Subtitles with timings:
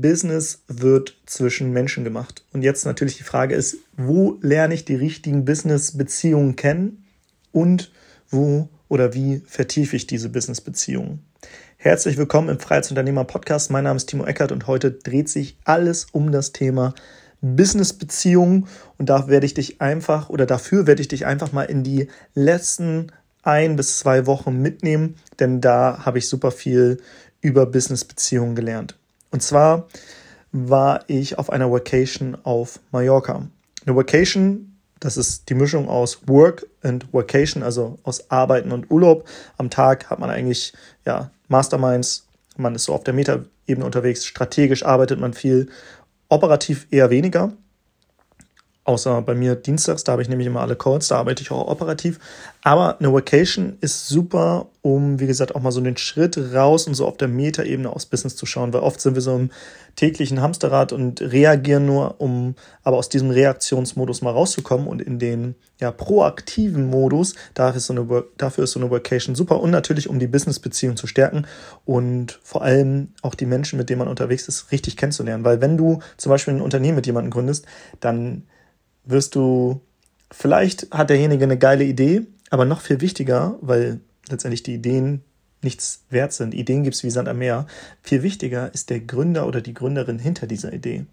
[0.00, 2.44] Business wird zwischen Menschen gemacht.
[2.52, 7.04] Und jetzt natürlich die Frage ist, wo lerne ich die richtigen Business-Beziehungen kennen
[7.52, 7.92] und
[8.28, 11.24] wo oder wie vertiefe ich diese Business-Beziehungen?
[11.76, 13.70] Herzlich willkommen im Freiheitsunternehmer-Podcast.
[13.70, 16.94] Mein Name ist Timo Eckert und heute dreht sich alles um das Thema
[17.40, 18.66] Business-Beziehungen.
[18.98, 22.08] Und da werde ich dich einfach oder dafür werde ich dich einfach mal in die
[22.34, 27.02] letzten ein bis zwei Wochen mitnehmen, denn da habe ich super viel
[27.42, 28.96] über Business-Beziehungen gelernt.
[29.34, 29.88] Und zwar
[30.52, 33.48] war ich auf einer Vacation auf Mallorca.
[33.84, 39.28] Eine Vacation, das ist die Mischung aus Work and Vacation, also aus Arbeiten und Urlaub.
[39.58, 40.72] Am Tag hat man eigentlich
[41.04, 45.68] ja, Masterminds, man ist so auf der Metaebene unterwegs, strategisch arbeitet man viel,
[46.28, 47.54] operativ eher weniger.
[48.86, 51.68] Außer bei mir dienstags, da habe ich nämlich immer alle Calls, da arbeite ich auch
[51.68, 52.20] operativ.
[52.60, 56.92] Aber eine Vacation ist super, um, wie gesagt, auch mal so den Schritt raus und
[56.92, 59.50] so auf der Metaebene aufs Business zu schauen, weil oft sind wir so im
[59.96, 65.54] täglichen Hamsterrad und reagieren nur, um aber aus diesem Reaktionsmodus mal rauszukommen und in den
[65.80, 70.10] ja, proaktiven Modus, dafür ist, so eine, dafür ist so eine Vacation super und natürlich,
[70.10, 71.46] um die Business-Beziehung zu stärken
[71.86, 75.44] und vor allem auch die Menschen, mit denen man unterwegs ist, richtig kennenzulernen.
[75.44, 77.64] Weil wenn du zum Beispiel ein Unternehmen mit jemandem gründest,
[78.00, 78.42] dann
[79.04, 79.80] wirst du,
[80.30, 85.22] vielleicht hat derjenige eine geile Idee, aber noch viel wichtiger, weil letztendlich die Ideen
[85.62, 86.54] nichts wert sind.
[86.54, 87.66] Ideen gibt es wie Sand am Meer.
[88.02, 91.06] Viel wichtiger ist der Gründer oder die Gründerin hinter dieser Idee.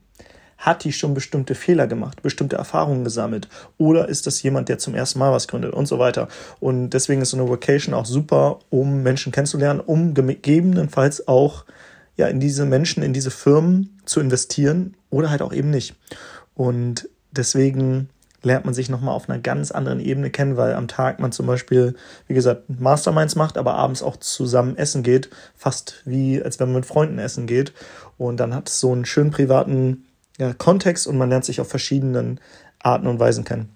[0.58, 3.50] Hat die schon bestimmte Fehler gemacht, bestimmte Erfahrungen gesammelt?
[3.80, 6.28] Oder ist das jemand, der zum ersten Mal was gründet und so weiter?
[6.59, 11.66] Und deswegen ist so eine Vocation auch super, um Menschen kennenzulernen, um gegebenenfalls auch
[12.16, 15.95] ja, in diese Menschen, in diese Firmen zu investieren oder halt auch eben nicht.
[16.53, 18.10] Und deswegen
[18.44, 21.46] lernt man sich nochmal auf einer ganz anderen Ebene kennen, weil am Tag man zum
[21.46, 21.96] Beispiel,
[22.28, 26.78] wie gesagt, Masterminds macht, aber abends auch zusammen essen geht, fast wie als wenn man
[26.78, 27.74] mit Freunden essen geht.
[28.18, 30.06] Und dann hat es so einen schönen privaten
[30.38, 32.40] ja, Kontext und man lernt sich auf verschiedenen
[32.80, 33.70] Arten und Weisen kennen.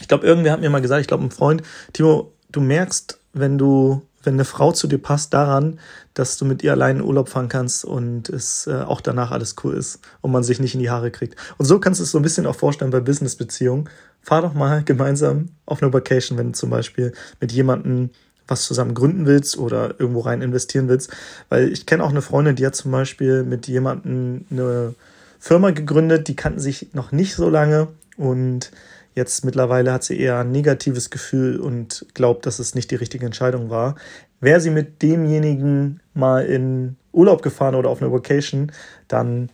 [0.00, 3.58] Ich glaube, irgendwer hat mir mal gesagt, ich glaube, ein Freund, Timo, du merkst, wenn
[3.58, 5.78] du wenn eine Frau zu dir passt, daran,
[6.14, 9.56] dass du mit ihr allein in Urlaub fahren kannst und es äh, auch danach alles
[9.64, 11.36] cool ist und man sich nicht in die Haare kriegt.
[11.58, 13.88] Und so kannst du es so ein bisschen auch vorstellen bei Business-Beziehungen.
[14.22, 18.10] Fahr doch mal gemeinsam auf eine Vacation, wenn du zum Beispiel mit jemandem
[18.46, 21.10] was zusammen gründen willst oder irgendwo rein investieren willst.
[21.48, 24.94] Weil ich kenne auch eine Freundin, die hat zum Beispiel mit jemandem eine
[25.38, 28.70] Firma gegründet, die kannten sich noch nicht so lange und
[29.14, 33.24] Jetzt mittlerweile hat sie eher ein negatives Gefühl und glaubt, dass es nicht die richtige
[33.24, 33.94] Entscheidung war.
[34.40, 38.72] Wäre sie mit demjenigen mal in Urlaub gefahren oder auf eine Vacation,
[39.06, 39.50] dann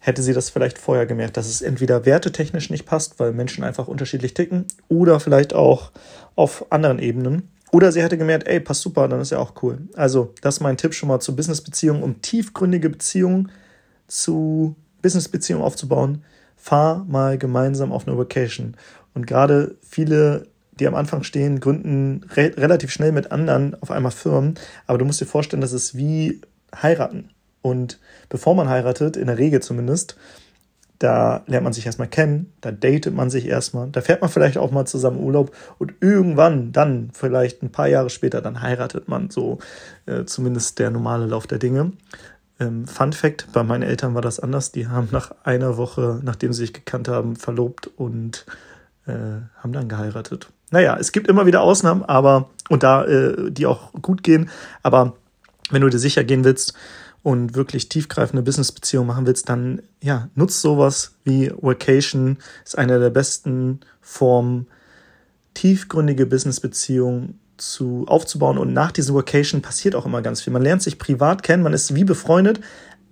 [0.00, 3.88] hätte sie das vielleicht vorher gemerkt, dass es entweder wertetechnisch nicht passt, weil Menschen einfach
[3.88, 5.92] unterschiedlich ticken, oder vielleicht auch
[6.36, 7.50] auf anderen Ebenen.
[7.72, 9.78] Oder sie hätte gemerkt, ey, passt super, dann ist ja auch cool.
[9.94, 13.50] Also, das ist mein Tipp schon mal zu Businessbeziehungen, um tiefgründige Beziehungen
[14.08, 16.22] zu Businessbeziehungen aufzubauen
[16.60, 18.76] fahr mal gemeinsam auf eine Vacation.
[19.14, 20.46] Und gerade viele,
[20.78, 24.54] die am Anfang stehen, gründen re relativ schnell mit anderen auf einmal Firmen.
[24.86, 26.40] Aber du musst dir vorstellen, das ist wie
[26.74, 27.30] heiraten.
[27.62, 27.98] Und
[28.28, 30.16] bevor man heiratet, in der Regel zumindest,
[30.98, 34.58] da lernt man sich erstmal kennen, da datet man sich erstmal, da fährt man vielleicht
[34.58, 39.30] auch mal zusammen Urlaub und irgendwann, dann vielleicht ein paar Jahre später, dann heiratet man
[39.30, 39.60] so,
[40.04, 41.92] äh, zumindest der normale Lauf der Dinge.
[42.60, 44.70] Ähm, Fun Fact: Bei meinen Eltern war das anders.
[44.70, 48.46] Die haben nach einer Woche, nachdem sie sich gekannt haben, verlobt und
[49.06, 49.12] äh,
[49.56, 50.48] haben dann geheiratet.
[50.70, 54.50] Naja, es gibt immer wieder Ausnahmen, aber und da äh, die auch gut gehen.
[54.82, 55.14] Aber
[55.70, 56.74] wenn du dir sicher gehen willst
[57.22, 62.38] und wirklich tiefgreifende Businessbeziehungen machen willst, dann ja, nutzt sowas wie Vacation.
[62.64, 64.68] Ist eine der besten Formen,
[65.54, 68.58] tiefgründige Businessbeziehungen zu, aufzubauen.
[68.58, 70.52] Und nach diesem Vacation passiert auch immer ganz viel.
[70.52, 72.60] Man lernt sich privat kennen, man ist wie befreundet,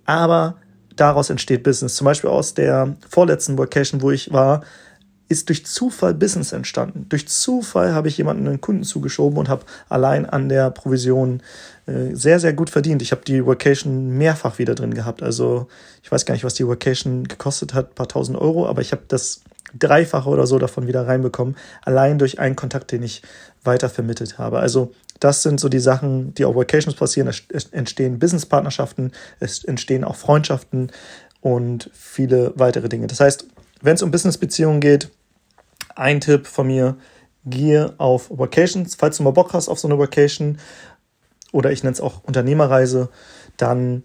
[0.05, 0.55] aber
[0.95, 1.95] daraus entsteht Business.
[1.95, 4.61] Zum Beispiel aus der vorletzten Vacation, wo ich war,
[5.29, 7.05] ist durch Zufall Business entstanden.
[7.07, 11.41] Durch Zufall habe ich jemanden einen Kunden zugeschoben und habe allein an der Provision
[11.85, 13.03] äh, sehr, sehr gut verdient.
[13.03, 15.21] Ich habe die Vacation mehrfach wieder drin gehabt.
[15.21, 15.67] Also
[16.01, 19.03] ich weiß gar nicht, was die Vacation gekostet hat, paar tausend Euro, aber ich habe
[19.07, 19.41] das
[19.77, 23.21] Dreifache oder so davon wieder reinbekommen, allein durch einen Kontakt, den ich
[23.63, 24.59] weiter vermittelt habe.
[24.59, 27.27] Also das sind so die Sachen, die auf Vacations passieren.
[27.27, 30.91] Es entstehen Businesspartnerschaften, es entstehen auch Freundschaften
[31.41, 33.07] und viele weitere Dinge.
[33.07, 33.45] Das heißt,
[33.81, 35.09] wenn es um Businessbeziehungen geht,
[35.95, 36.97] ein Tipp von mir,
[37.45, 38.95] gehe auf Vacations.
[38.95, 40.57] Falls du mal Bock hast auf so eine Vacation
[41.51, 43.09] oder ich nenne es auch Unternehmerreise,
[43.57, 44.03] dann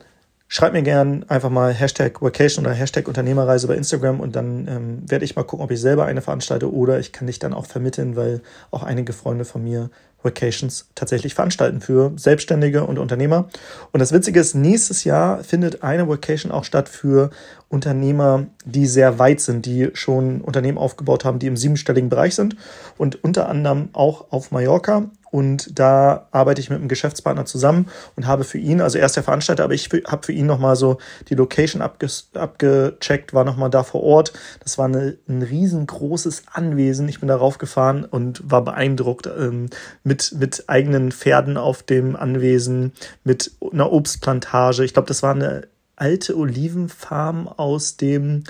[0.49, 5.11] schreib mir gern einfach mal Hashtag Vacation oder Hashtag Unternehmerreise bei Instagram und dann ähm,
[5.11, 7.67] werde ich mal gucken, ob ich selber eine veranstalte oder ich kann dich dann auch
[7.67, 9.91] vermitteln, weil auch einige Freunde von mir
[10.25, 13.49] Vacations tatsächlich veranstalten für Selbstständige und Unternehmer.
[13.93, 17.31] Und das Witzige ist, nächstes Jahr findet eine Vacation auch statt für
[17.69, 22.57] Unternehmer, die sehr weit sind, die schon Unternehmen aufgebaut haben, die im siebenstelligen Bereich sind
[22.97, 25.11] und unter anderem auch auf Mallorca.
[25.35, 29.17] Und da arbeite ich mit einem Geschäftspartner zusammen und habe für ihn, also er ist
[29.17, 30.99] der Veranstalter, aber ich habe für ihn nochmal so
[31.29, 34.33] die Location abge abgecheckt, war nochmal da vor Ort.
[34.61, 37.09] Das war eine, ein riesengroßes Anwesen.
[37.09, 39.71] Ich bin darauf gefahren und war beeindruckt ähm,
[40.05, 42.93] mit, mit eigenen Pferden auf dem Anwesen,
[43.25, 44.85] mit einer Obstplantage.
[44.85, 45.67] Ich glaube, das war eine
[45.97, 48.45] alte Olivenfarm aus dem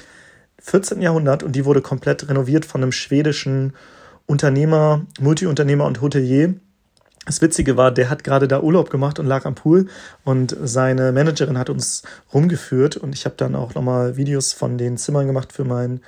[0.61, 1.01] 14.
[1.01, 3.73] Jahrhundert und die wurde komplett renoviert von einem schwedischen
[4.27, 6.57] Unternehmer, Multiunternehmer und Hotelier.
[7.27, 9.87] Das Witzige war, der hat gerade da Urlaub gemacht und lag am Pool
[10.25, 14.99] und seine Managerin hat uns rumgeführt und ich habe dann auch nochmal Videos von den
[14.99, 16.01] Zimmern gemacht für meinen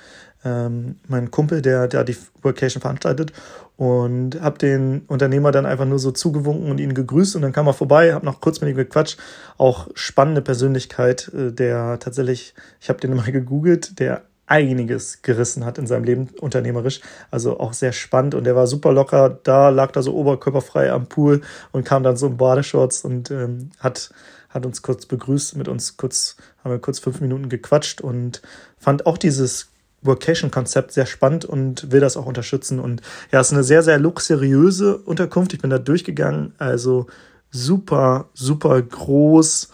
[0.44, 3.32] ähm, meinen Kumpel, der, der die Workation veranstaltet
[3.76, 7.66] und habe den Unternehmer dann einfach nur so zugewunken und ihn gegrüßt und dann kam
[7.66, 9.18] er vorbei, habe noch kurz mit ihm gequatscht.
[9.58, 15.78] Auch spannende Persönlichkeit, äh, der tatsächlich, ich habe den mal gegoogelt, der einiges gerissen hat
[15.78, 17.00] in seinem Leben unternehmerisch.
[17.30, 19.38] Also auch sehr spannend und der war super locker.
[19.42, 23.70] Da lag da so oberkörperfrei am Pool und kam dann so in Badeshorts und ähm,
[23.80, 24.10] hat
[24.56, 28.40] hat uns kurz begrüßt, mit uns kurz, haben wir kurz fünf Minuten gequatscht und
[28.78, 29.68] fand auch dieses
[30.02, 32.80] Workation-Konzept sehr spannend und will das auch unterstützen.
[32.80, 33.02] Und
[33.32, 35.52] ja, es ist eine sehr, sehr luxuriöse Unterkunft.
[35.52, 36.54] Ich bin da durchgegangen.
[36.58, 37.06] Also
[37.50, 39.68] super, super groß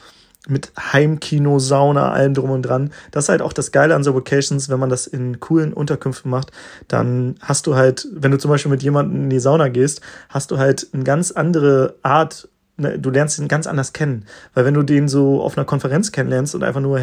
[0.48, 2.92] mit Heimkino, Sauna, allem drum und dran.
[3.10, 6.30] Das ist halt auch das Geile an so Vacations, wenn man das in coolen Unterkünften
[6.30, 6.50] macht,
[6.88, 10.50] dann hast du halt, wenn du zum Beispiel mit jemandem in die Sauna gehst, hast
[10.50, 12.48] du halt eine ganz andere Art
[12.78, 14.24] Ne, du lernst ihn ganz anders kennen.
[14.54, 16.98] Weil wenn du den so auf einer Konferenz kennenlernst und einfach nur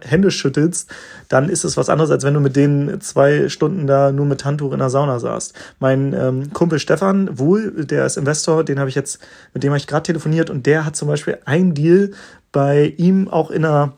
[0.00, 0.92] Hände schüttelst,
[1.28, 4.44] dann ist es was anderes, als wenn du mit denen zwei Stunden da nur mit
[4.44, 5.54] Handtuch in der Sauna saßt.
[5.78, 9.20] Mein ähm, Kumpel Stefan Wohl, der ist Investor, den habe ich jetzt,
[9.54, 12.10] mit dem habe ich gerade telefoniert und der hat zum Beispiel ein Deal
[12.54, 13.92] bei ihm auch in einer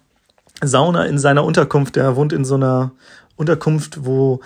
[0.62, 1.94] Sauna in seiner Unterkunft.
[1.94, 2.90] Der wohnt in so einer
[3.36, 4.40] Unterkunft, wo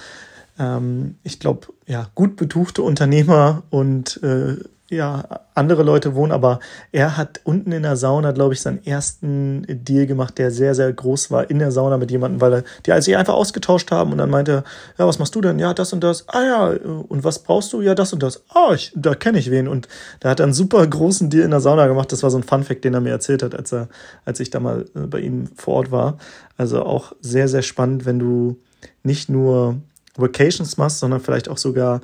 [0.58, 4.56] ähm, ich glaube, ja, gut betuchte Unternehmer und äh,
[4.90, 6.58] ja, andere Leute wohnen, aber
[6.90, 10.92] er hat unten in der Sauna, glaube ich, seinen ersten Deal gemacht, der sehr, sehr
[10.92, 14.18] groß war in der Sauna mit jemandem, weil er, die sich einfach ausgetauscht haben und
[14.18, 14.64] dann meinte,
[14.98, 15.60] ja, was machst du denn?
[15.60, 16.28] Ja, das und das.
[16.28, 17.80] Ah ja, und was brauchst du?
[17.80, 18.42] Ja, das und das.
[18.48, 19.68] Ah, ich, da kenne ich wen.
[19.68, 19.86] Und
[20.18, 22.10] da hat er einen super großen Deal in der Sauna gemacht.
[22.10, 23.88] Das war so ein Funfact, den er mir erzählt hat, als er,
[24.24, 26.18] als ich da mal äh, bei ihm vor Ort war.
[26.56, 28.60] Also auch sehr, sehr spannend, wenn du
[29.04, 29.76] nicht nur
[30.16, 32.00] Vacations machst, sondern vielleicht auch sogar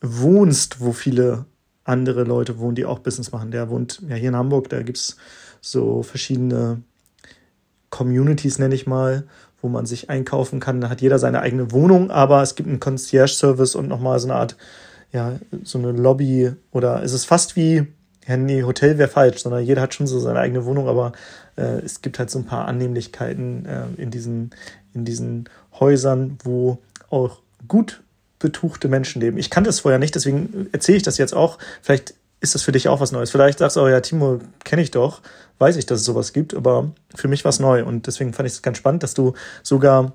[0.00, 1.44] wohnst, wo viele
[1.84, 3.50] andere Leute wohnen, die auch Business machen.
[3.50, 5.16] Der wohnt ja hier in Hamburg, da gibt es
[5.60, 6.82] so verschiedene
[7.90, 9.24] Communities, nenne ich mal,
[9.62, 10.80] wo man sich einkaufen kann.
[10.80, 14.36] Da hat jeder seine eigene Wohnung, aber es gibt einen Concierge-Service und nochmal so eine
[14.36, 14.56] Art,
[15.12, 17.86] ja, so eine Lobby oder es ist fast wie,
[18.26, 21.12] ja, nee, Hotel wäre falsch, sondern jeder hat schon so seine eigene Wohnung, aber
[21.56, 24.50] äh, es gibt halt so ein paar Annehmlichkeiten äh, in, diesen,
[24.92, 25.48] in diesen
[25.78, 26.78] Häusern, wo
[27.10, 28.02] auch gut
[28.44, 29.38] betuchte Menschen leben.
[29.38, 31.58] Ich kannte es vorher nicht, deswegen erzähle ich das jetzt auch.
[31.80, 32.12] Vielleicht
[32.42, 33.30] ist das für dich auch was Neues.
[33.30, 35.22] Vielleicht sagst du, oh ja, Timo, kenne ich doch,
[35.58, 38.46] weiß ich, dass es sowas gibt, aber für mich war es neu und deswegen fand
[38.46, 39.32] ich es ganz spannend, dass du
[39.62, 40.12] sogar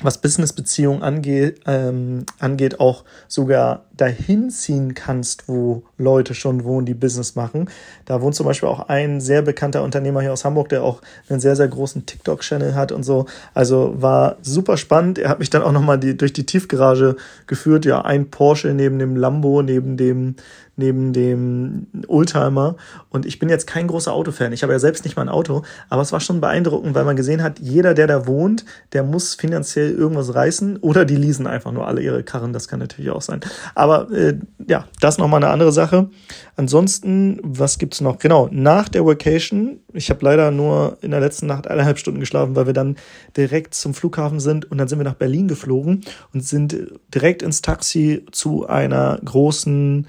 [0.00, 6.94] was Business-Beziehungen angeht, ähm, angeht, auch sogar dahin ziehen kannst, wo Leute schon wohnen, die
[6.94, 7.68] Business machen.
[8.06, 11.40] Da wohnt zum Beispiel auch ein sehr bekannter Unternehmer hier aus Hamburg, der auch einen
[11.40, 13.26] sehr, sehr großen TikTok-Channel hat und so.
[13.54, 15.18] Also war super spannend.
[15.18, 17.84] Er hat mich dann auch nochmal die, durch die Tiefgarage geführt.
[17.84, 20.36] Ja, ein Porsche neben dem Lambo, neben dem,
[20.76, 22.76] neben dem Oldtimer.
[23.10, 24.52] Und ich bin jetzt kein großer Autofan.
[24.52, 27.16] Ich habe ja selbst nicht mal ein Auto, aber es war schon beeindruckend, weil man
[27.16, 31.72] gesehen hat, jeder, der da wohnt, der muss finanziell irgendwas reißen oder die leasen einfach
[31.72, 32.52] nur alle ihre Karren.
[32.52, 33.40] Das kann natürlich auch sein.
[33.74, 36.10] Aber äh, ja, das nochmal eine andere Sache.
[36.56, 38.18] Ansonsten, was gibt's noch?
[38.18, 42.56] Genau, nach der Vacation, ich habe leider nur in der letzten Nacht eineinhalb Stunden geschlafen,
[42.56, 42.96] weil wir dann
[43.36, 46.76] direkt zum Flughafen sind und dann sind wir nach Berlin geflogen und sind
[47.14, 50.06] direkt ins Taxi zu einer großen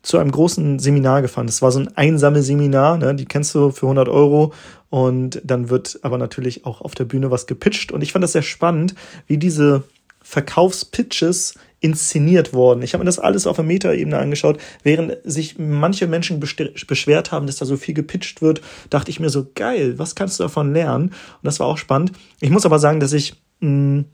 [0.00, 1.48] zu einem großen Seminar gefahren.
[1.48, 3.14] Das war so ein Einsammelseminar, ne?
[3.14, 4.54] die kennst du für 100 Euro
[4.90, 8.32] und dann wird aber natürlich auch auf der Bühne was gepitcht und ich fand das
[8.32, 8.94] sehr spannend,
[9.26, 9.82] wie diese
[10.22, 12.82] Verkaufspitches inszeniert worden.
[12.82, 14.58] Ich habe mir das alles auf der Metaebene angeschaut.
[14.82, 19.30] Während sich manche Menschen beschwert haben, dass da so viel gepitcht wird, dachte ich mir
[19.30, 21.08] so, geil, was kannst du davon lernen?
[21.08, 22.12] Und das war auch spannend.
[22.40, 24.04] Ich muss aber sagen, dass ich mh, mm,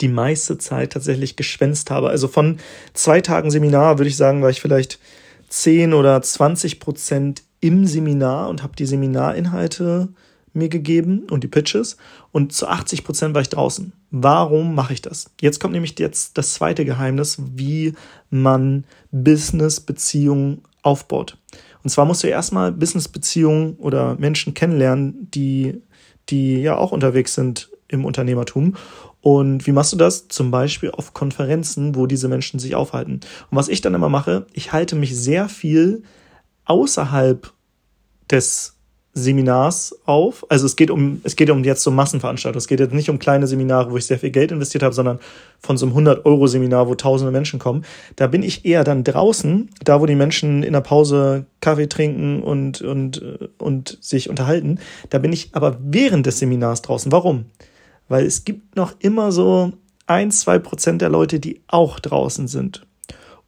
[0.00, 2.08] die meiste Zeit tatsächlich geschwänzt habe.
[2.08, 2.58] Also von
[2.94, 4.98] zwei Tagen Seminar würde ich sagen, war ich vielleicht
[5.50, 10.08] 10 oder 20 Prozent im Seminar und habe die Seminarinhalte
[10.54, 11.96] mir gegeben und die Pitches
[12.32, 13.92] und zu 80 Prozent war ich draußen.
[14.10, 15.30] Warum mache ich das?
[15.40, 17.94] Jetzt kommt nämlich jetzt das zweite Geheimnis, wie
[18.30, 21.36] man Business-Beziehungen aufbaut.
[21.82, 25.82] Und zwar musst du erstmal Business-Beziehungen oder Menschen kennenlernen, die,
[26.28, 28.76] die ja auch unterwegs sind im Unternehmertum.
[29.20, 30.28] Und wie machst du das?
[30.28, 33.20] Zum Beispiel auf Konferenzen, wo diese Menschen sich aufhalten.
[33.50, 36.02] Und was ich dann immer mache, ich halte mich sehr viel
[36.66, 37.52] außerhalb
[38.30, 38.73] des
[39.14, 40.44] Seminars auf.
[40.50, 42.58] Also es geht um, es geht um jetzt so Massenveranstaltungen.
[42.58, 45.20] Es geht jetzt nicht um kleine Seminare, wo ich sehr viel Geld investiert habe, sondern
[45.60, 47.84] von so einem 100-Euro-Seminar, wo tausende Menschen kommen.
[48.16, 52.42] Da bin ich eher dann draußen, da wo die Menschen in der Pause Kaffee trinken
[52.42, 53.22] und, und,
[53.58, 54.80] und sich unterhalten.
[55.10, 57.12] Da bin ich aber während des Seminars draußen.
[57.12, 57.46] Warum?
[58.08, 59.72] Weil es gibt noch immer so
[60.06, 62.84] ein, zwei Prozent der Leute, die auch draußen sind.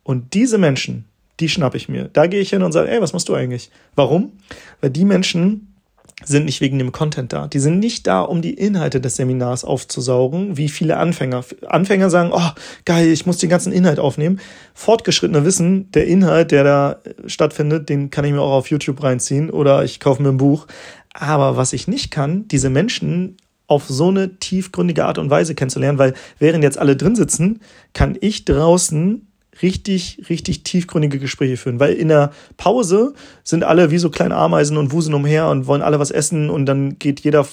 [0.04, 1.06] Und diese Menschen,
[1.40, 2.08] die schnappe ich mir.
[2.12, 3.70] Da gehe ich hin und sage, ey, was machst du eigentlich?
[3.94, 4.32] Warum?
[4.80, 5.76] Weil die Menschen
[6.24, 7.46] sind nicht wegen dem Content da.
[7.46, 11.44] Die sind nicht da, um die Inhalte des Seminars aufzusaugen, wie viele Anfänger.
[11.66, 12.50] Anfänger sagen, oh,
[12.86, 14.40] geil, ich muss den ganzen Inhalt aufnehmen.
[14.72, 19.50] Fortgeschrittene wissen, der Inhalt, der da stattfindet, den kann ich mir auch auf YouTube reinziehen
[19.50, 20.66] oder ich kaufe mir ein Buch.
[21.12, 25.98] Aber was ich nicht kann, diese Menschen auf so eine tiefgründige Art und Weise kennenzulernen,
[25.98, 27.60] weil während jetzt alle drin sitzen,
[27.92, 29.25] kann ich draußen
[29.62, 31.80] richtig, richtig tiefgründige Gespräche führen.
[31.80, 35.82] Weil in der Pause sind alle wie so kleine Ameisen und wusen umher und wollen
[35.82, 37.46] alle was essen und dann geht jeder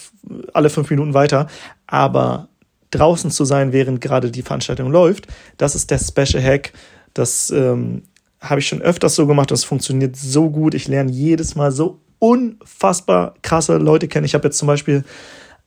[0.53, 1.47] alle fünf Minuten weiter.
[1.87, 2.49] Aber
[2.91, 6.73] draußen zu sein, während gerade die Veranstaltung läuft, das ist der Special Hack.
[7.13, 8.03] Das ähm,
[8.39, 9.51] habe ich schon öfters so gemacht.
[9.51, 10.73] Das funktioniert so gut.
[10.73, 14.25] Ich lerne jedes Mal so unfassbar krasse Leute kennen.
[14.25, 15.03] Ich habe jetzt zum Beispiel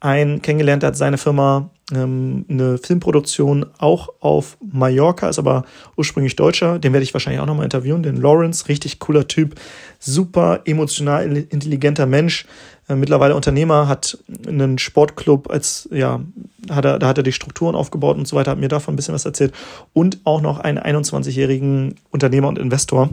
[0.01, 5.65] einen kennengelernt, der hat seine Firma ähm, eine Filmproduktion auch auf Mallorca, ist aber
[5.97, 6.79] ursprünglich Deutscher.
[6.79, 8.03] Den werde ich wahrscheinlich auch nochmal interviewen.
[8.03, 9.55] Den Lawrence, richtig cooler Typ,
[10.01, 12.47] super emotional intelligenter Mensch,
[12.89, 16.21] äh, mittlerweile Unternehmer, hat einen Sportclub als, ja,
[16.71, 18.97] hat er, da hat er die Strukturen aufgebaut und so weiter, hat mir davon ein
[18.97, 19.55] bisschen was erzählt.
[19.93, 23.11] Und auch noch einen 21-jährigen Unternehmer und Investor.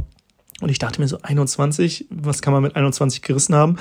[0.62, 3.78] Und ich dachte mir so, 21, was kann man mit 21 gerissen haben?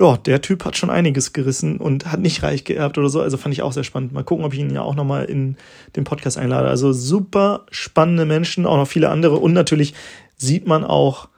[0.00, 3.20] Ja, der Typ hat schon einiges gerissen und hat nicht reich geerbt oder so.
[3.20, 4.12] Also fand ich auch sehr spannend.
[4.12, 5.56] Mal gucken, ob ich ihn ja auch nochmal in
[5.96, 6.68] den Podcast einlade.
[6.68, 9.36] Also super spannende Menschen, auch noch viele andere.
[9.36, 9.94] Und natürlich
[10.36, 11.28] sieht man auch,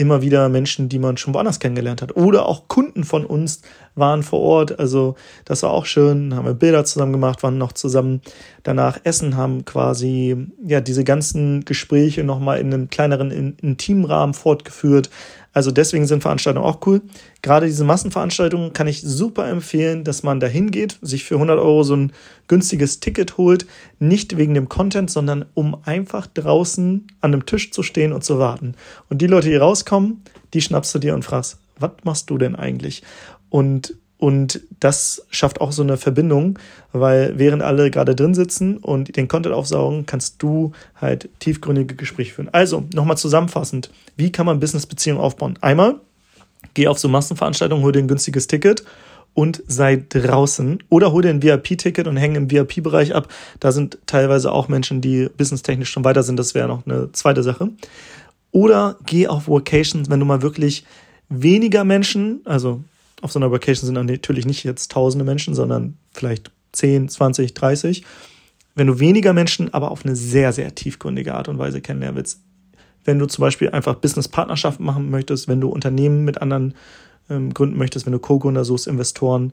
[0.00, 2.16] immer wieder Menschen, die man schon woanders kennengelernt hat.
[2.16, 3.60] Oder auch Kunden von uns
[3.94, 4.78] waren vor Ort.
[4.78, 5.14] Also
[5.44, 6.34] das war auch schön.
[6.34, 8.22] Haben wir Bilder zusammen gemacht, waren noch zusammen
[8.62, 15.10] danach essen, haben quasi ja diese ganzen Gespräche nochmal in einem kleineren Intimrahmen fortgeführt.
[15.52, 17.02] Also deswegen sind Veranstaltungen auch cool.
[17.42, 21.82] Gerade diese Massenveranstaltungen kann ich super empfehlen, dass man da hingeht, sich für 100 Euro
[21.82, 22.12] so ein
[22.46, 23.66] günstiges Ticket holt.
[23.98, 28.38] Nicht wegen dem Content, sondern um einfach draußen an einem Tisch zu stehen und zu
[28.38, 28.74] warten.
[29.08, 30.22] Und die Leute, die rauskommen,
[30.54, 33.02] die schnappst du dir und fragst, was machst du denn eigentlich?
[33.48, 36.58] Und und das schafft auch so eine Verbindung,
[36.92, 42.34] weil während alle gerade drin sitzen und den Content aufsaugen, kannst du halt tiefgründige Gespräche
[42.34, 42.50] führen.
[42.52, 45.58] Also, nochmal zusammenfassend, wie kann man Business-Beziehungen aufbauen?
[45.62, 46.00] Einmal,
[46.74, 48.84] geh auf so Massenveranstaltungen, hol dir ein günstiges Ticket
[49.32, 50.80] und sei draußen.
[50.90, 53.28] Oder hol dir ein VIP-Ticket und häng im VIP-Bereich ab.
[53.58, 56.38] Da sind teilweise auch Menschen, die businesstechnisch schon weiter sind.
[56.38, 57.70] Das wäre noch eine zweite Sache.
[58.50, 60.84] Oder geh auf Vocations, wenn du mal wirklich
[61.30, 62.82] weniger Menschen, also
[63.22, 68.04] auf so einer Vacation sind natürlich nicht jetzt tausende Menschen, sondern vielleicht 10, 20, 30.
[68.74, 72.40] Wenn du weniger Menschen, aber auf eine sehr, sehr tiefgründige Art und Weise kennenlernen willst,
[73.04, 76.74] wenn du zum Beispiel einfach Business-Partnerschaften machen möchtest, wenn du Unternehmen mit anderen
[77.28, 79.52] ähm, gründen möchtest, wenn du Co-Gründer suchst, Investoren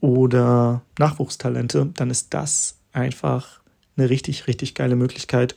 [0.00, 3.60] oder Nachwuchstalente, dann ist das einfach
[3.96, 5.54] eine richtig, richtig geile Möglichkeit,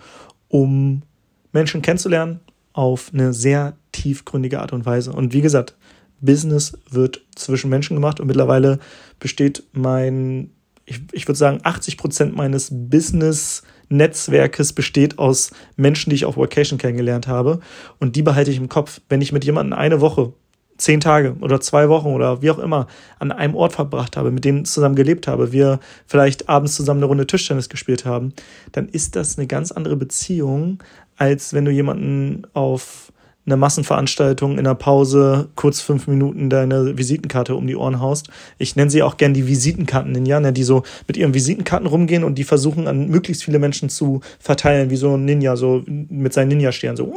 [0.47, 1.03] um
[1.51, 2.39] Menschen kennenzulernen
[2.73, 5.11] auf eine sehr tiefgründige Art und Weise.
[5.11, 5.75] Und wie gesagt,
[6.21, 8.79] Business wird zwischen Menschen gemacht und mittlerweile
[9.19, 10.51] besteht mein,
[10.85, 16.79] ich, ich würde sagen, 80 Prozent meines Business-Netzwerkes besteht aus Menschen, die ich auf Vacation
[16.79, 17.59] kennengelernt habe
[17.99, 19.01] und die behalte ich im Kopf.
[19.09, 20.33] Wenn ich mit jemandem eine Woche,
[20.79, 22.88] zehn Tage oder zwei Wochen oder wie auch immer
[23.19, 27.05] an einem Ort verbracht habe, mit denen zusammen gelebt habe, wir vielleicht abends zusammen eine
[27.05, 28.33] Runde Tischtennis gespielt haben,
[28.71, 30.81] dann ist das eine ganz andere Beziehung,
[31.17, 33.11] als wenn du jemanden auf
[33.50, 38.29] einer Massenveranstaltung in der Pause kurz fünf Minuten deine Visitenkarte um die Ohren haust.
[38.58, 42.36] Ich nenne sie auch gern die Visitenkarten-Ninja, ne, die so mit ihren Visitenkarten rumgehen und
[42.36, 46.50] die versuchen an möglichst viele Menschen zu verteilen, wie so ein Ninja, so mit seinen
[46.50, 47.13] Ninja-Stern, so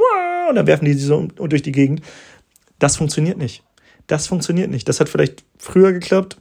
[0.48, 2.02] und dann werfen die sie so durch die Gegend.
[2.78, 3.62] Das funktioniert nicht.
[4.06, 4.88] Das funktioniert nicht.
[4.88, 6.38] Das hat vielleicht früher geklappt,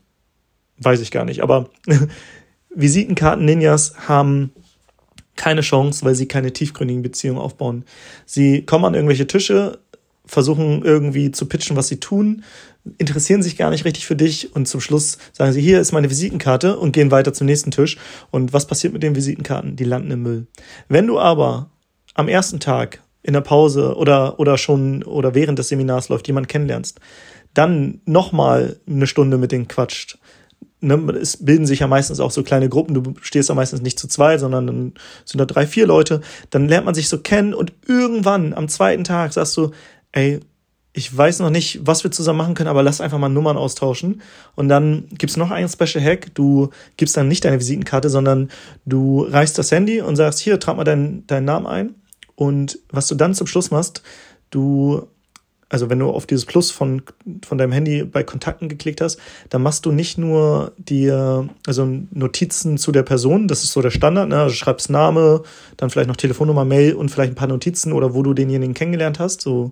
[0.79, 1.69] weiß ich gar nicht, aber
[2.75, 4.51] Visitenkarten-Ninjas haben
[5.35, 7.85] keine Chance, weil sie keine tiefgründigen Beziehungen aufbauen.
[8.25, 9.79] Sie kommen an irgendwelche Tische,
[10.31, 12.43] versuchen irgendwie zu pitchen, was sie tun,
[12.97, 16.09] interessieren sich gar nicht richtig für dich und zum Schluss sagen sie, hier ist meine
[16.09, 17.97] Visitenkarte und gehen weiter zum nächsten Tisch.
[18.31, 19.75] Und was passiert mit den Visitenkarten?
[19.75, 20.47] Die landen im Müll.
[20.87, 21.69] Wenn du aber
[22.13, 26.47] am ersten Tag in der Pause oder, oder schon oder während des Seminars läuft, jemand
[26.47, 27.01] kennenlernst,
[27.53, 30.17] dann nochmal eine Stunde mit denen quatscht.
[30.79, 33.99] Ne, es bilden sich ja meistens auch so kleine Gruppen, du stehst ja meistens nicht
[33.99, 34.93] zu zwei, sondern dann
[35.25, 36.21] sind da drei, vier Leute,
[36.51, 39.71] dann lernt man sich so kennen und irgendwann am zweiten Tag sagst du,
[40.11, 40.39] ey,
[40.93, 44.21] ich weiß noch nicht, was wir zusammen machen können, aber lass einfach mal Nummern austauschen.
[44.55, 46.35] Und dann gibt's noch einen Special Hack.
[46.35, 48.49] Du gibst dann nicht deine Visitenkarte, sondern
[48.85, 51.95] du reichst das Handy und sagst, hier, trag mal deinen, deinen Namen ein.
[52.35, 54.01] Und was du dann zum Schluss machst,
[54.49, 55.07] du,
[55.71, 57.01] also wenn du auf dieses Plus von,
[57.45, 62.77] von deinem Handy bei Kontakten geklickt hast, dann machst du nicht nur dir, also Notizen
[62.77, 64.41] zu der Person, das ist so der Standard, ne?
[64.41, 65.43] Also schreibst Name,
[65.77, 69.17] dann vielleicht noch Telefonnummer, Mail und vielleicht ein paar Notizen oder wo du denjenigen kennengelernt
[69.19, 69.71] hast, so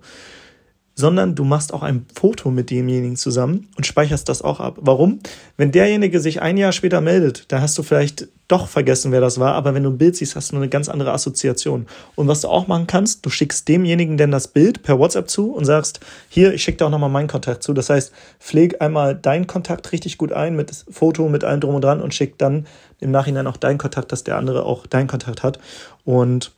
[1.00, 4.76] sondern du machst auch ein Foto mit demjenigen zusammen und speicherst das auch ab.
[4.80, 5.18] Warum?
[5.56, 9.38] Wenn derjenige sich ein Jahr später meldet, dann hast du vielleicht doch vergessen, wer das
[9.38, 11.86] war, aber wenn du ein Bild siehst, hast du eine ganz andere Assoziation.
[12.16, 15.52] Und was du auch machen kannst, du schickst demjenigen denn das Bild per WhatsApp zu
[15.52, 17.72] und sagst, hier, ich schicke dir auch nochmal meinen Kontakt zu.
[17.72, 21.84] Das heißt, pfleg einmal deinen Kontakt richtig gut ein mit Foto, mit allem drum und
[21.84, 22.66] dran und schick dann
[22.98, 25.58] im Nachhinein auch deinen Kontakt, dass der andere auch deinen Kontakt hat.
[26.04, 26.52] Und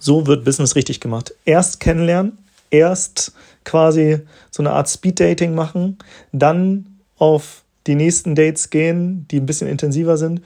[0.00, 1.34] so wird Business richtig gemacht.
[1.44, 2.38] Erst kennenlernen,
[2.72, 3.32] erst
[3.64, 4.18] quasi
[4.50, 5.98] so eine Art Speed-Dating machen,
[6.32, 10.42] dann auf die nächsten Dates gehen, die ein bisschen intensiver sind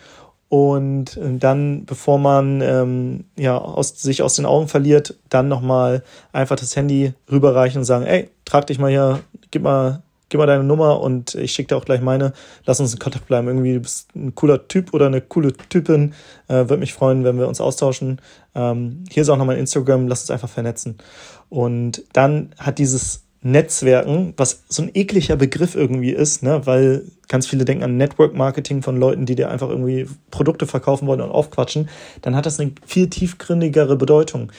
[0.49, 6.56] und dann, bevor man ähm, ja aus, sich aus den Augen verliert, dann nochmal einfach
[6.56, 10.62] das Handy rüberreichen und sagen, ey, trag dich mal hier, gib mal, gib mal deine
[10.62, 12.33] Nummer und ich schicke dir auch gleich meine.
[12.64, 13.49] Lass uns in Kontakt bleiben.
[13.49, 16.14] Irgendwie du bist ein cooler Typ oder eine coole Typin.
[16.47, 18.21] Äh, Würde mich freuen, wenn wir uns austauschen.
[18.54, 20.97] Ähm, hier ist auch nochmal Instagram, lass uns einfach vernetzen.
[21.49, 27.47] Und dann hat dieses Netzwerken, was so ein ekliger Begriff irgendwie ist, ne, weil ganz
[27.47, 31.31] viele denken an Network Marketing von Leuten, die dir einfach irgendwie Produkte verkaufen wollen und
[31.31, 31.88] aufquatschen,
[32.23, 34.50] dann hat das eine viel tiefgründigere Bedeutung.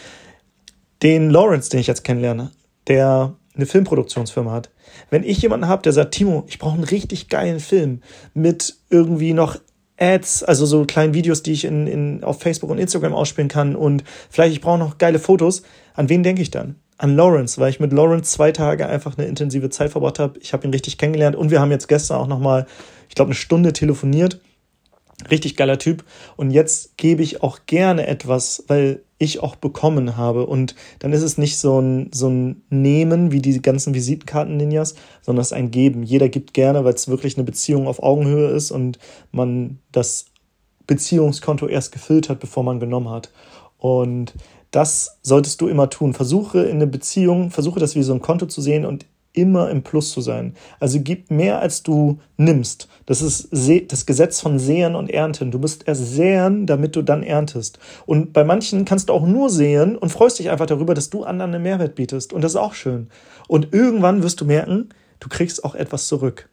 [1.03, 2.51] Den Lawrence, den ich jetzt kennenlerne,
[2.88, 4.70] der eine Filmproduktionsfirma hat.
[5.10, 8.01] Wenn ich jemanden habe, der sagt, Timo, ich brauche einen richtig geilen Film
[8.34, 9.60] mit irgendwie noch
[10.00, 13.75] Ads, also so kleinen Videos, die ich in, in, auf Facebook und Instagram ausspielen kann
[13.75, 15.64] und vielleicht ich brauche noch geile Fotos,
[15.96, 16.75] an wen denke ich dann?
[16.98, 20.40] An Lawrence, weil ich mit Lawrence zwei Tage einfach eine intensive Zeit verbracht habe.
[20.40, 22.66] Ich habe ihn richtig kennengelernt und wir haben jetzt gestern auch nochmal,
[23.07, 24.40] ich glaube, eine Stunde telefoniert.
[25.31, 26.03] Richtig geiler Typ.
[26.36, 30.46] Und jetzt gebe ich auch gerne etwas, weil ich auch bekommen habe.
[30.46, 35.42] Und dann ist es nicht so ein, so ein Nehmen wie die ganzen Visitenkarten-Ninjas, sondern
[35.42, 36.03] es ist ein Geben.
[36.03, 39.00] Jeder gibt gerne, weil es wirklich eine Beziehung auf Augenhöhe ist und
[39.31, 40.25] man das
[40.86, 43.31] Beziehungskonto erst gefüllt hat, bevor man genommen hat.
[43.77, 44.33] Und
[44.72, 46.13] das solltest du immer tun.
[46.13, 49.05] Versuche in eine Beziehung, versuche das wie so ein Konto zu sehen und
[49.37, 50.55] immer im Plus zu sein.
[50.79, 52.90] Also gib mehr, als du nimmst.
[53.05, 55.51] Das ist das Gesetz von Sehen und Ernten.
[55.51, 57.77] Du musst erst säen, damit du dann erntest.
[58.05, 61.24] Und bei manchen kannst du auch nur säen und freust dich einfach darüber, dass du
[61.24, 62.33] anderen einen Mehrwert bietest.
[62.33, 63.09] Und das ist auch schön.
[63.48, 66.50] Und irgendwann wirst du merken, du kriegst auch etwas zurück.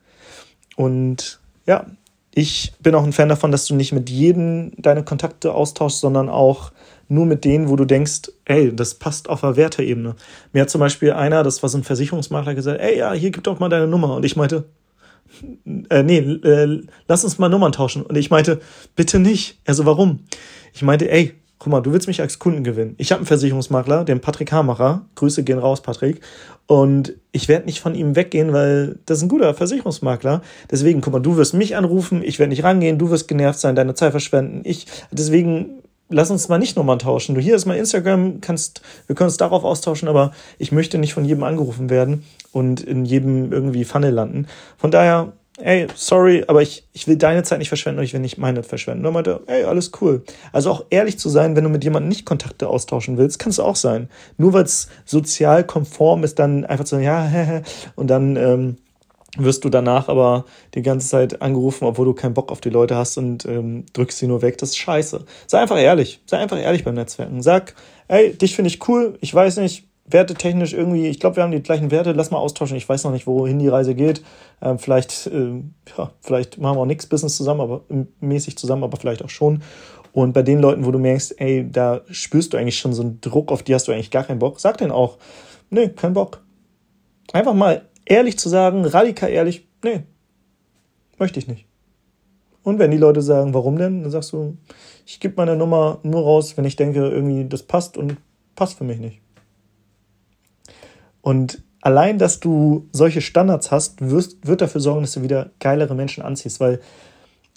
[0.77, 1.87] Und ja,
[2.35, 6.29] ich bin auch ein Fan davon, dass du nicht mit jedem deine Kontakte austauschst, sondern
[6.29, 6.73] auch
[7.09, 10.17] nur mit denen, wo du denkst, ey, das passt auf der Werteebene.
[10.53, 13.45] Mir hat zum Beispiel einer, das war so ein Versicherungsmakler, gesagt, ey, ja, hier gib
[13.45, 14.17] doch mal deine Nummer.
[14.17, 14.65] Und ich meinte,
[15.91, 18.03] äh, nee, äh, lass uns mal Nummern tauschen.
[18.03, 18.61] Und ich meinte,
[18.97, 19.59] bitte nicht.
[19.67, 20.21] Also warum?
[20.73, 22.95] Ich meinte, ey, guck mal, du willst mich als Kunden gewinnen.
[22.99, 25.07] Ich habe einen Versicherungsmakler, den Patrick Hamacher.
[25.15, 26.21] Grüße gehen raus, Patrick.
[26.67, 30.43] Und ich werde nicht von ihm weggehen, weil das ist ein guter Versicherungsmakler.
[30.71, 33.75] Deswegen, guck mal, du wirst mich anrufen, ich werde nicht rangehen, du wirst genervt sein,
[33.75, 34.63] deine Zeit verschwenden.
[34.65, 37.35] Ich, deswegen lass uns mal nicht Nummern tauschen.
[37.35, 41.15] Du hier ist mein Instagram, kannst, wir können uns darauf austauschen, aber ich möchte nicht
[41.15, 44.47] von jedem angerufen werden und in jedem irgendwie Funnel landen.
[44.77, 48.21] Von daher, ey, sorry, aber ich, ich will deine Zeit nicht verschwenden und ich will
[48.21, 49.07] nicht meine verschwenden.
[49.07, 50.23] Und meinte, ey, alles cool.
[50.53, 53.63] Also auch ehrlich zu sein, wenn du mit jemandem nicht Kontakte austauschen willst, kannst du
[53.63, 54.09] auch sein.
[54.37, 57.63] Nur weil es sozial konform ist, dann einfach zu sagen, ja,
[57.97, 58.77] und dann ähm,
[59.37, 60.45] wirst du danach aber
[60.75, 64.19] die ganze Zeit angerufen, obwohl du keinen Bock auf die Leute hast und ähm, drückst
[64.19, 64.59] sie nur weg.
[64.59, 65.25] Das ist scheiße.
[65.47, 66.21] Sei einfach ehrlich.
[66.27, 67.43] Sei einfach ehrlich beim Netzwerken.
[67.43, 67.75] Sag,
[68.09, 69.19] ey, dich finde ich cool.
[69.21, 72.13] Ich weiß nicht, wertetechnisch irgendwie, ich glaube, wir haben die gleichen Werte.
[72.13, 72.77] Lass mal austauschen.
[72.77, 74.23] Ich weiß noch nicht, wohin die Reise geht.
[74.63, 75.63] Ähm, vielleicht, äh,
[75.97, 77.83] ja, vielleicht machen wir auch nichts Business zusammen, aber
[78.21, 79.63] mäßig zusammen, aber vielleicht auch schon.
[80.13, 83.21] Und bei den Leuten, wo du merkst, ey, da spürst du eigentlich schon so einen
[83.21, 85.19] Druck, auf die hast du eigentlich gar keinen Bock, sag denen auch,
[85.71, 86.45] nee, kein Bock.
[87.33, 90.03] Einfach mal ehrlich zu sagen, radikal ehrlich, nee,
[91.19, 91.67] möchte ich nicht.
[92.63, 94.57] Und wenn die Leute sagen, warum denn, dann sagst du,
[95.07, 98.17] ich gebe meine Nummer nur raus, wenn ich denke, irgendwie das passt und
[98.55, 99.21] passt für mich nicht.
[101.21, 105.95] Und allein, dass du solche Standards hast, wirst, wird dafür sorgen, dass du wieder geilere
[105.95, 106.81] Menschen anziehst, weil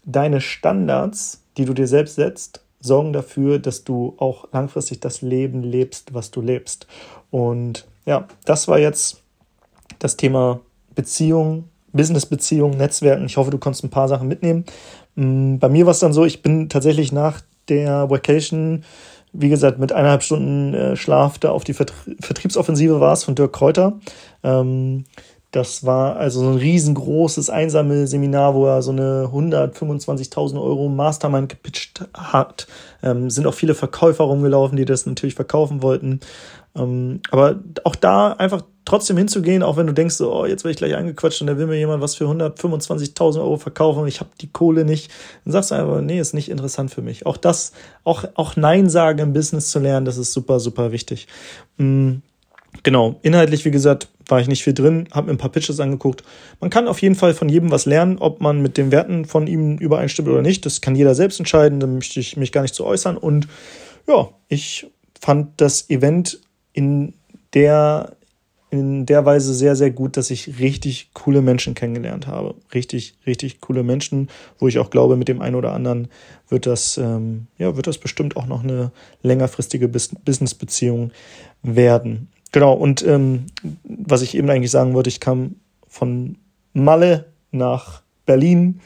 [0.05, 5.63] deine Standards, die du dir selbst setzt, sorgen dafür, dass du auch langfristig das Leben
[5.63, 6.87] lebst, was du lebst.
[7.31, 9.23] Und ja, das war jetzt
[9.99, 10.59] das Thema
[10.95, 13.25] Beziehung, Business-Beziehungen, Netzwerken.
[13.25, 14.65] Ich hoffe, du konntest ein paar Sachen mitnehmen.
[15.15, 18.83] Mm, bei mir war es dann so, ich bin tatsächlich nach der Vacation,
[19.33, 23.35] wie gesagt, mit eineinhalb Stunden äh, Schlaf da auf die Vertrie Vertriebsoffensive war es von
[23.35, 23.99] Dirk Kräuter.
[24.43, 25.03] Ähm,
[25.51, 31.49] das war also so ein riesengroßes einsame Seminar, wo er so eine 125.000 Euro Mastermind
[31.49, 32.67] gepitcht hat.
[33.01, 36.19] Ähm, sind auch viele Verkäufer rumgelaufen, die das natürlich verkaufen wollten.
[36.77, 40.71] Ähm, aber auch da einfach trotzdem hinzugehen, auch wenn du denkst, so, oh, jetzt werde
[40.71, 44.21] ich gleich angequatscht und da will mir jemand was für 125.000 Euro verkaufen und ich
[44.21, 45.11] habe die Kohle nicht,
[45.43, 47.25] dann sagst du einfach, nee, ist nicht interessant für mich.
[47.25, 51.27] Auch das, auch, auch Nein sagen im Business zu lernen, das ist super, super wichtig.
[51.77, 52.21] Mhm.
[52.83, 56.23] Genau, inhaltlich, wie gesagt, war ich nicht viel drin, habe mir ein paar Pitches angeguckt.
[56.59, 59.47] Man kann auf jeden Fall von jedem was lernen, ob man mit den Werten von
[59.47, 60.65] ihm übereinstimmt oder nicht.
[60.65, 63.17] Das kann jeder selbst entscheiden, da möchte ich mich gar nicht zu äußern.
[63.17, 63.47] Und
[64.07, 64.87] ja, ich
[65.19, 66.39] fand das Event
[66.77, 67.15] in
[67.55, 68.15] der,
[68.69, 72.53] in der Weise sehr, sehr gut, dass ich richtig coole Menschen kennengelernt habe.
[72.71, 76.07] Richtig, richtig coole Menschen, wo ich auch glaube, mit dem einen oder anderen
[76.49, 78.91] wird das, ähm, ja, wird das bestimmt auch noch eine
[79.23, 81.11] längerfristige Business-Beziehung
[81.63, 82.29] werden.
[82.51, 83.47] Genau, und ähm,
[83.83, 85.55] was ich eben eigentlich sagen wollte, ich kam
[85.87, 86.37] von
[86.73, 88.81] Malle nach Berlin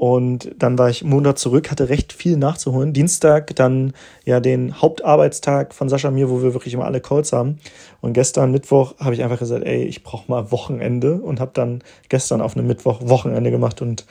[0.00, 2.94] und dann war ich Montag zurück, hatte recht viel nachzuholen.
[2.94, 3.92] Dienstag dann
[4.24, 7.58] ja den Hauptarbeitstag von Sascha mir, wo wir wirklich immer alle Calls haben.
[8.00, 11.82] Und gestern Mittwoch habe ich einfach gesagt, ey, ich brauche mal Wochenende und habe dann
[12.08, 14.06] gestern auf einem Mittwoch Wochenende gemacht und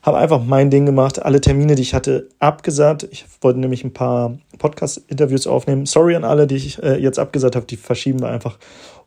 [0.00, 3.08] habe einfach mein Ding gemacht, alle Termine, die ich hatte, abgesagt.
[3.10, 5.86] Ich wollte nämlich ein paar Podcast-Interviews aufnehmen.
[5.86, 8.60] Sorry an alle, die ich äh, jetzt abgesagt habe, die verschieben wir einfach.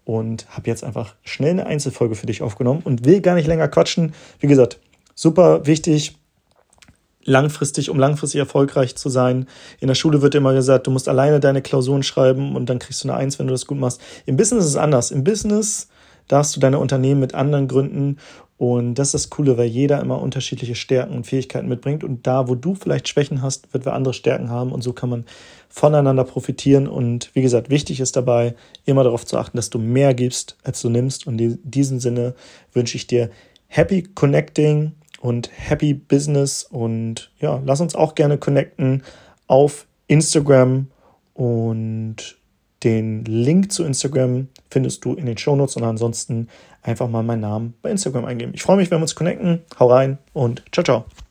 [0.03, 3.69] Und habe jetzt einfach schnell eine Einzelfolge für dich aufgenommen und will gar nicht länger
[3.69, 4.13] quatschen.
[4.41, 4.81] Wie gesagt,
[5.15, 6.17] super wichtig,
[7.25, 9.47] langfristig, um langfristig erfolgreich zu sein.
[9.79, 13.03] In der Schule wird immer gesagt, du musst alleine deine Klausuren schreiben und dann kriegst
[13.03, 13.99] du eine Eins, wenn du das gut machst.
[14.25, 15.11] Im Business ist es anders.
[15.11, 15.89] Im Business
[16.27, 18.17] darfst du deine Unternehmen mit anderen gründen
[18.57, 22.05] und das ist das Coole, weil jeder immer unterschiedliche Stärken und Fähigkeiten mitbringt.
[22.05, 24.71] Und da, wo du vielleicht Schwächen hast, wird wer andere Stärken haben.
[24.71, 25.25] Und so kann man
[25.67, 26.87] voneinander profitieren.
[26.87, 30.81] Und wie gesagt, wichtig ist dabei, immer darauf zu achten, dass du mehr gibst, als
[30.81, 31.27] du nimmst.
[31.27, 32.33] Und in diesem Sinne
[32.71, 33.29] wünsche ich dir
[33.67, 34.93] Happy Connecting
[35.25, 36.63] und Happy Business.
[36.63, 39.01] Und ja, lass uns auch gerne connecten
[39.47, 40.87] auf Instagram.
[41.33, 42.37] Und
[42.83, 46.47] den Link zu Instagram findest du in den Shownotes und ansonsten
[46.83, 48.51] einfach mal meinen Namen bei Instagram eingeben.
[48.53, 49.61] Ich freue mich, wenn wir uns connecten.
[49.79, 51.24] Hau rein und ciao, ciao.